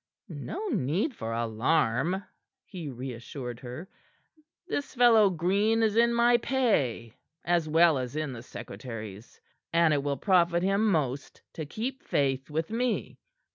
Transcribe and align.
"No 0.47 0.69
need 0.69 1.13
for 1.13 1.31
alarm," 1.31 2.23
he 2.65 2.89
reassured 2.89 3.59
her. 3.59 3.87
"This 4.65 4.95
fellow 4.95 5.29
Green 5.29 5.83
is 5.83 5.95
in 5.95 6.11
my 6.11 6.37
pay, 6.37 7.13
as 7.45 7.69
well 7.69 7.99
as 7.99 8.15
in 8.15 8.33
the 8.33 8.41
secretary's, 8.41 9.39
and 9.71 9.93
it 9.93 10.01
will 10.01 10.17
profit 10.17 10.63
him 10.63 10.89
most 10.91 11.43
to 11.53 11.67
keep 11.67 12.01
faith 12.01 12.49
with 12.49 12.71
me. 12.71 13.19